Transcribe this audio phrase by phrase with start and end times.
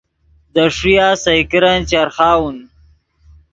[0.53, 2.57] دے ݰویہ سئے کرن چرخاؤن